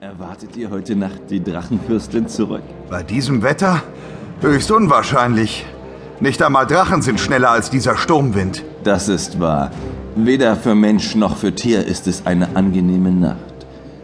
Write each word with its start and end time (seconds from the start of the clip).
Erwartet 0.00 0.56
ihr 0.56 0.70
heute 0.70 0.96
Nacht 0.96 1.30
die 1.30 1.42
Drachenfürstin 1.42 2.28
zurück? 2.28 2.62
Bei 2.90 3.02
diesem 3.02 3.42
Wetter? 3.42 3.82
Höchst 4.40 4.70
unwahrscheinlich. 4.70 5.64
Nicht 6.20 6.42
einmal 6.42 6.66
Drachen 6.66 7.00
sind 7.00 7.20
schneller 7.20 7.50
als 7.50 7.70
dieser 7.70 7.96
Sturmwind. 7.96 8.64
Das 8.82 9.08
ist 9.08 9.40
wahr. 9.40 9.70
Weder 10.16 10.56
für 10.56 10.74
Mensch 10.74 11.14
noch 11.14 11.36
für 11.36 11.54
Tier 11.54 11.86
ist 11.86 12.06
es 12.06 12.26
eine 12.26 12.54
angenehme 12.56 13.12
Nacht. 13.12 13.38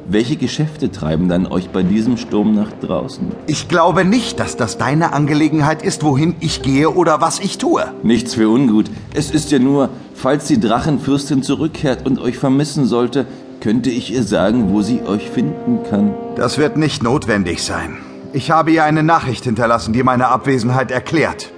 Welche 0.08 0.37
Geschäfte 0.37 0.90
treiben 0.90 1.29
dann 1.29 1.46
euch 1.46 1.71
bei 1.71 1.82
diesem 1.82 2.16
Sturm 2.16 2.54
nach 2.54 2.72
draußen? 2.80 3.29
Ich 3.46 3.68
glaube 3.68 4.04
nicht, 4.04 4.41
dass 4.41 4.57
das 4.57 4.79
deine 4.79 5.12
Angelegenheit 5.12 5.82
ist, 5.82 6.02
wohin 6.02 6.34
ich 6.41 6.62
gehe 6.62 6.91
oder 6.91 7.20
was 7.20 7.41
ich 7.41 7.59
tue. 7.59 7.84
Nichts 8.02 8.34
für 8.34 8.48
ungut. 8.48 8.91
Es 9.12 9.30
ist 9.30 9.50
ja 9.50 9.59
nur, 9.59 9.91
falls 10.14 10.46
die 10.46 10.59
Drachenfürstin 10.59 11.43
zurückkehrt 11.43 12.07
und 12.07 12.18
euch 12.20 12.38
vermissen 12.38 12.86
sollte, 12.86 13.27
könnte 13.61 13.90
ich 13.90 14.12
ihr 14.12 14.22
sagen, 14.22 14.72
wo 14.72 14.82
sie 14.82 15.02
euch 15.02 15.30
finden 15.30 15.80
kann. 15.88 16.14
Das 16.36 16.58
wird 16.58 16.76
nicht 16.76 17.02
notwendig 17.02 17.62
sein. 17.62 17.98
Ich 18.32 18.50
habe 18.50 18.71
ihr 18.71 18.85
eine 18.85 19.02
Nachricht 19.02 19.44
hinterlassen, 19.44 19.93
die 19.93 20.02
meine 20.02 20.29
Abwesenheit 20.29 20.90
erklärt. 20.90 21.52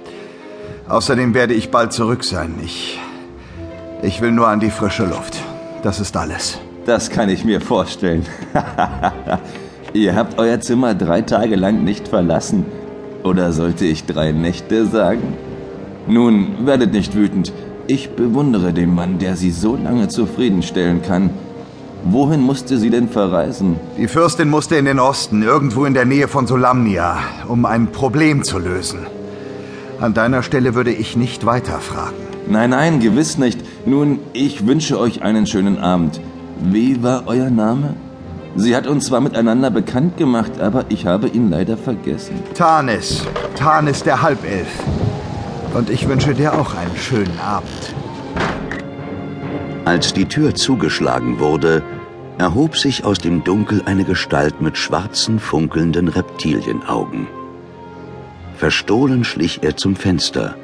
Außerdem 0.89 1.33
werde 1.33 1.53
ich 1.53 1.71
bald 1.71 1.93
zurück 1.93 2.23
sein. 2.23 2.55
Ich. 2.63 2.99
Ich 4.01 4.21
will 4.21 4.31
nur 4.31 4.47
an 4.47 4.59
die 4.59 4.71
frische 4.71 5.05
Luft. 5.05 5.41
Das 5.81 5.99
ist 5.99 6.17
alles. 6.17 6.59
Das 6.85 7.09
kann 7.09 7.29
ich 7.29 7.45
mir 7.45 7.61
vorstellen. 7.61 8.25
Ihr 9.93 10.15
habt 10.15 10.39
euer 10.39 10.59
Zimmer 10.59 10.95
drei 10.95 11.21
Tage 11.21 11.55
lang 11.55 11.83
nicht 11.83 12.09
verlassen. 12.09 12.65
Oder 13.23 13.53
sollte 13.53 13.85
ich 13.85 14.05
drei 14.05 14.31
Nächte 14.33 14.85
sagen? 14.87 15.37
Nun, 16.07 16.65
werdet 16.65 16.91
nicht 16.91 17.15
wütend. 17.15 17.53
Ich 17.87 18.09
bewundere 18.09 18.73
den 18.73 18.93
Mann, 18.93 19.19
der 19.19 19.37
sie 19.37 19.51
so 19.51 19.77
lange 19.77 20.09
zufriedenstellen 20.09 21.01
kann. 21.01 21.29
Wohin 22.05 22.41
musste 22.41 22.77
sie 22.77 22.89
denn 22.89 23.07
verreisen? 23.07 23.79
Die 23.97 24.09
Fürstin 24.09 24.49
musste 24.49 24.75
in 24.75 24.85
den 24.85 24.99
Osten, 24.99 25.41
irgendwo 25.41 25.85
in 25.85 25.93
der 25.93 26.05
Nähe 26.05 26.27
von 26.27 26.47
Solamnia, 26.47 27.17
um 27.47 27.65
ein 27.65 27.91
Problem 27.91 28.43
zu 28.43 28.59
lösen. 28.59 28.99
An 30.01 30.13
deiner 30.13 30.43
Stelle 30.43 30.75
würde 30.75 30.91
ich 30.91 31.15
nicht 31.15 31.45
weiterfragen. 31.45 32.17
Nein, 32.49 32.71
nein, 32.71 32.99
gewiss 32.99 33.37
nicht. 33.37 33.59
Nun, 33.85 34.19
ich 34.33 34.67
wünsche 34.67 34.99
euch 34.99 35.21
einen 35.21 35.47
schönen 35.47 35.77
Abend. 35.77 36.19
Wie 36.59 37.01
war 37.01 37.23
euer 37.25 37.49
Name? 37.49 37.95
Sie 38.55 38.75
hat 38.75 38.85
uns 38.85 39.05
zwar 39.05 39.21
miteinander 39.21 39.71
bekannt 39.71 40.17
gemacht, 40.17 40.59
aber 40.59 40.85
ich 40.89 41.05
habe 41.05 41.29
ihn 41.29 41.49
leider 41.49 41.77
vergessen. 41.77 42.35
Tanis. 42.53 43.23
Tanis 43.55 44.03
der 44.03 44.21
Halbelf. 44.21 44.67
Und 45.73 45.89
ich 45.89 46.07
wünsche 46.07 46.33
dir 46.33 46.53
auch 46.53 46.75
einen 46.75 46.95
schönen 46.97 47.39
Abend. 47.39 47.95
Als 49.85 50.13
die 50.13 50.25
Tür 50.25 50.55
zugeschlagen 50.55 51.39
wurde, 51.39 51.83
erhob 52.37 52.77
sich 52.77 53.03
aus 53.03 53.17
dem 53.17 53.43
Dunkel 53.43 53.81
eine 53.85 54.05
Gestalt 54.05 54.61
mit 54.61 54.77
schwarzen, 54.77 55.39
funkelnden 55.39 56.07
Reptilienaugen. 56.07 57.27
Verstohlen 58.55 59.25
schlich 59.25 59.59
er 59.61 59.75
zum 59.75 59.97
Fenster, 59.97 60.55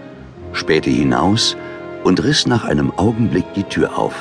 spähte 0.53 0.89
hinaus 0.89 1.57
und 2.05 2.23
riss 2.23 2.47
nach 2.47 2.63
einem 2.63 2.91
Augenblick 2.91 3.53
die 3.55 3.63
Tür 3.63 3.99
auf. 3.99 4.15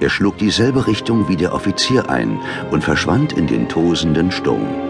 Er 0.00 0.10
schlug 0.10 0.38
dieselbe 0.38 0.88
Richtung 0.88 1.28
wie 1.28 1.36
der 1.36 1.54
Offizier 1.54 2.10
ein 2.10 2.40
und 2.72 2.82
verschwand 2.82 3.34
in 3.34 3.46
den 3.46 3.68
tosenden 3.68 4.32
Sturm. 4.32 4.89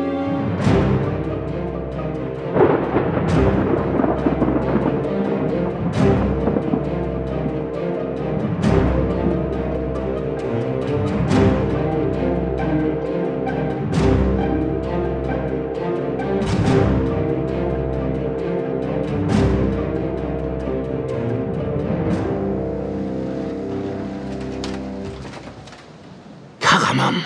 Karamam, 26.90 27.24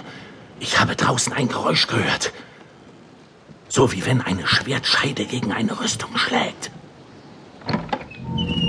ich 0.61 0.79
habe 0.79 0.95
draußen 0.95 1.33
ein 1.33 1.49
Geräusch 1.49 1.87
gehört. 1.87 2.33
So 3.69 3.93
wie 3.93 4.05
wenn 4.05 4.21
eine 4.21 4.47
Schwertscheide 4.47 5.25
gegen 5.25 5.53
eine 5.53 5.81
Rüstung 5.81 6.11
schlägt. 6.17 6.71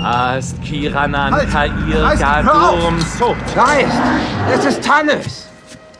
Ast 0.02 0.62
Kiranan 0.62 1.34
Halt! 1.34 1.50
Kair 1.50 2.08
Halt! 2.08 2.18
Gadum 2.18 2.98
So. 3.18 3.36
Geist, 3.54 3.98
es 4.54 4.64
ist 4.64 4.82
Tannis. 4.82 5.48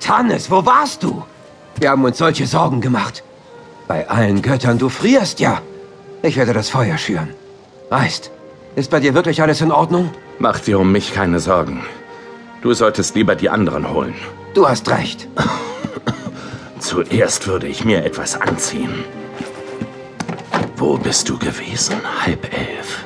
Tannis, 0.00 0.50
wo 0.50 0.64
warst 0.64 1.02
du? 1.02 1.22
Wir 1.78 1.90
haben 1.90 2.04
uns 2.04 2.16
solche 2.16 2.46
Sorgen 2.46 2.80
gemacht. 2.80 3.22
Bei 3.88 4.08
allen 4.08 4.40
Göttern, 4.40 4.78
du 4.78 4.88
frierst 4.88 5.40
ja. 5.40 5.60
Ich 6.22 6.36
werde 6.36 6.54
das 6.54 6.70
Feuer 6.70 6.96
schüren. 6.96 7.34
Geist, 7.90 8.30
ist 8.76 8.90
bei 8.90 9.00
dir 9.00 9.12
wirklich 9.12 9.42
alles 9.42 9.60
in 9.60 9.72
Ordnung? 9.72 10.10
Mach 10.38 10.58
dir 10.58 10.80
um 10.80 10.90
mich 10.90 11.12
keine 11.12 11.38
Sorgen. 11.38 11.84
Du 12.62 12.72
solltest 12.72 13.14
lieber 13.14 13.34
die 13.34 13.50
anderen 13.50 13.92
holen. 13.92 14.14
Du 14.56 14.66
hast 14.66 14.88
recht. 14.88 15.28
Zuerst 16.78 17.46
würde 17.46 17.66
ich 17.66 17.84
mir 17.84 18.06
etwas 18.06 18.40
anziehen. 18.40 19.04
Wo 20.78 20.96
bist 20.96 21.28
du 21.28 21.38
gewesen, 21.38 21.96
Halbelf? 22.24 23.04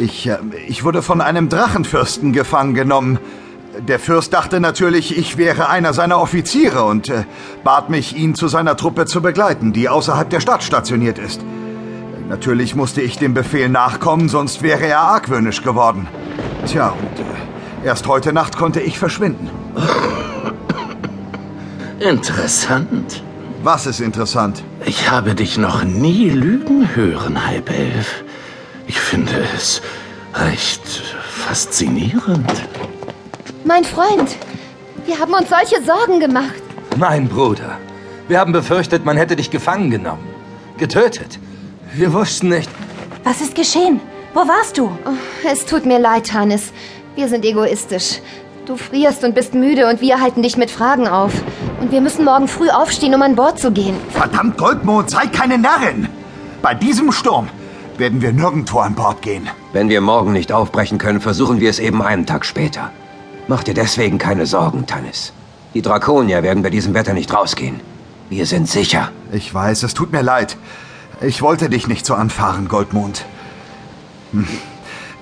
Ich, 0.00 0.26
äh, 0.26 0.38
ich 0.66 0.82
wurde 0.82 1.02
von 1.02 1.20
einem 1.20 1.48
Drachenfürsten 1.48 2.32
gefangen 2.32 2.74
genommen. 2.74 3.20
Der 3.78 4.00
Fürst 4.00 4.32
dachte 4.32 4.58
natürlich, 4.58 5.16
ich 5.16 5.36
wäre 5.36 5.68
einer 5.68 5.92
seiner 5.92 6.18
Offiziere 6.18 6.82
und 6.82 7.08
äh, 7.08 7.22
bat 7.62 7.88
mich, 7.88 8.16
ihn 8.16 8.34
zu 8.34 8.48
seiner 8.48 8.76
Truppe 8.76 9.06
zu 9.06 9.22
begleiten, 9.22 9.72
die 9.72 9.88
außerhalb 9.88 10.28
der 10.28 10.40
Stadt 10.40 10.64
stationiert 10.64 11.20
ist. 11.20 11.40
Natürlich 12.28 12.74
musste 12.74 13.00
ich 13.00 13.16
dem 13.16 13.32
Befehl 13.32 13.68
nachkommen, 13.68 14.28
sonst 14.28 14.64
wäre 14.64 14.88
er 14.88 15.02
argwöhnisch 15.02 15.62
geworden. 15.62 16.08
Tja, 16.66 16.88
und 16.88 17.20
äh, 17.20 17.86
erst 17.86 18.08
heute 18.08 18.32
Nacht 18.32 18.56
konnte 18.56 18.80
ich 18.80 18.98
verschwinden. 18.98 19.65
Interessant. 22.00 23.22
Was 23.62 23.86
ist 23.86 24.00
interessant? 24.00 24.62
Ich 24.84 25.10
habe 25.10 25.34
dich 25.34 25.58
noch 25.58 25.82
nie 25.82 26.30
lügen 26.30 26.94
hören, 26.94 27.46
Halbelf. 27.46 28.22
Ich 28.86 29.00
finde 29.00 29.32
es 29.56 29.82
recht 30.34 30.86
faszinierend. 31.46 32.52
Mein 33.64 33.84
Freund, 33.84 34.36
wir 35.06 35.18
haben 35.18 35.32
uns 35.32 35.48
solche 35.48 35.82
Sorgen 35.84 36.20
gemacht. 36.20 36.62
Mein 36.96 37.28
Bruder, 37.28 37.78
wir 38.28 38.38
haben 38.38 38.52
befürchtet, 38.52 39.04
man 39.04 39.16
hätte 39.16 39.36
dich 39.36 39.50
gefangen 39.50 39.90
genommen. 39.90 40.26
Getötet. 40.78 41.38
Wir 41.94 42.12
wussten 42.12 42.50
nicht. 42.50 42.70
Was 43.24 43.40
ist 43.40 43.54
geschehen? 43.54 44.00
Wo 44.34 44.40
warst 44.40 44.76
du? 44.78 44.86
Oh, 45.06 45.48
es 45.50 45.64
tut 45.64 45.86
mir 45.86 45.98
leid, 45.98 46.32
Hannes. 46.32 46.72
Wir 47.14 47.28
sind 47.28 47.44
egoistisch. 47.44 48.20
Du 48.66 48.76
frierst 48.76 49.22
und 49.22 49.36
bist 49.36 49.54
müde 49.54 49.88
und 49.88 50.00
wir 50.00 50.20
halten 50.20 50.42
dich 50.42 50.56
mit 50.56 50.72
Fragen 50.72 51.06
auf. 51.06 51.32
Und 51.80 51.92
wir 51.92 52.00
müssen 52.00 52.24
morgen 52.24 52.48
früh 52.48 52.68
aufstehen, 52.68 53.14
um 53.14 53.22
an 53.22 53.36
Bord 53.36 53.60
zu 53.60 53.70
gehen. 53.70 53.94
Verdammt, 54.10 54.58
Goldmond, 54.58 55.08
sei 55.08 55.28
keine 55.28 55.56
Närrin! 55.56 56.08
Bei 56.62 56.74
diesem 56.74 57.12
Sturm 57.12 57.48
werden 57.96 58.22
wir 58.22 58.32
nirgendwo 58.32 58.80
an 58.80 58.96
Bord 58.96 59.22
gehen. 59.22 59.48
Wenn 59.72 59.88
wir 59.88 60.00
morgen 60.00 60.32
nicht 60.32 60.50
aufbrechen 60.50 60.98
können, 60.98 61.20
versuchen 61.20 61.60
wir 61.60 61.70
es 61.70 61.78
eben 61.78 62.02
einen 62.02 62.26
Tag 62.26 62.44
später. 62.44 62.90
Mach 63.46 63.62
dir 63.62 63.74
deswegen 63.74 64.18
keine 64.18 64.46
Sorgen, 64.46 64.84
Tannis. 64.84 65.32
Die 65.74 65.82
Drakonier 65.82 66.42
werden 66.42 66.64
bei 66.64 66.70
diesem 66.70 66.92
Wetter 66.92 67.14
nicht 67.14 67.32
rausgehen. 67.32 67.78
Wir 68.30 68.46
sind 68.46 68.68
sicher. 68.68 69.12
Ich 69.30 69.54
weiß, 69.54 69.84
es 69.84 69.94
tut 69.94 70.10
mir 70.10 70.22
leid. 70.22 70.56
Ich 71.20 71.40
wollte 71.40 71.70
dich 71.70 71.86
nicht 71.86 72.04
so 72.04 72.14
anfahren, 72.14 72.66
Goldmond. 72.66 73.26
Hm. 74.32 74.48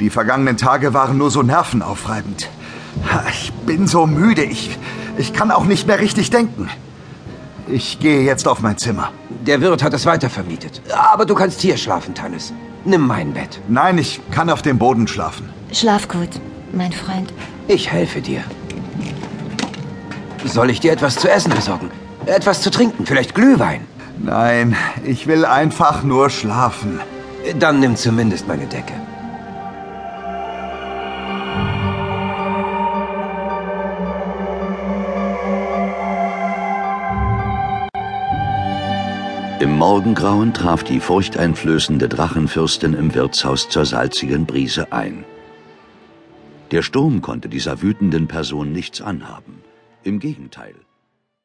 Die 0.01 0.09
vergangenen 0.09 0.57
Tage 0.57 0.95
waren 0.95 1.19
nur 1.19 1.31
so 1.31 1.43
nervenaufreibend. 1.43 2.49
Ich 3.31 3.53
bin 3.67 3.87
so 3.87 4.07
müde, 4.07 4.45
ich, 4.45 4.79
ich 5.19 5.33
kann 5.33 5.51
auch 5.51 5.65
nicht 5.65 5.87
mehr 5.87 6.01
richtig 6.01 6.31
denken. 6.31 6.69
Ich 7.67 7.99
gehe 7.99 8.23
jetzt 8.23 8.47
auf 8.47 8.61
mein 8.61 8.77
Zimmer. 8.79 9.11
Der 9.47 9.61
Wirt 9.61 9.83
hat 9.83 9.95
es 9.95 10.07
weitervermietet. 10.07 10.83
Aber 11.13 11.25
du 11.25 11.35
kannst 11.35 11.61
hier 11.61 11.77
schlafen, 11.77 12.15
Tannis. 12.15 12.53
Nimm 12.85 13.07
mein 13.07 13.33
Bett. 13.33 13.61
Nein, 13.69 13.99
ich 13.99 14.21
kann 14.31 14.51
auf 14.51 14.63
dem 14.63 14.79
Boden 14.79 15.09
schlafen. 15.09 15.49
Schlaf 15.73 16.09
gut, 16.09 16.29
mein 16.73 16.93
Freund. 16.93 17.33
Ich 17.67 17.91
helfe 17.91 18.21
dir. 18.21 18.43
Soll 20.45 20.69
ich 20.71 20.81
dir 20.81 20.93
etwas 20.93 21.17
zu 21.17 21.31
essen 21.31 21.55
besorgen? 21.55 21.91
Etwas 22.27 22.61
zu 22.61 22.71
trinken? 22.71 23.07
Vielleicht 23.07 23.35
Glühwein? 23.35 23.81
Nein, 24.19 24.77
ich 25.05 25.27
will 25.27 25.45
einfach 25.45 26.03
nur 26.03 26.29
schlafen. 26.29 27.01
Dann 27.59 27.81
nimm 27.81 27.97
zumindest 27.97 28.47
meine 28.47 28.67
Decke. 28.67 28.93
Im 39.65 39.79
Morgengrauen 39.79 40.53
traf 40.53 40.85
die 40.85 41.01
furchteinflößende 41.01 42.07
Drachenfürstin 42.07 42.93
im 42.93 43.15
Wirtshaus 43.15 43.71
zur 43.71 43.87
salzigen 43.87 44.45
Brise 44.45 44.93
ein. 44.93 45.25
Der 46.71 46.83
Sturm 46.83 47.23
konnte 47.23 47.49
dieser 47.49 47.81
wütenden 47.81 48.29
Person 48.29 48.73
nichts 48.73 49.01
anhaben. 49.01 49.63
Im 50.03 50.19
Gegenteil. 50.19 50.75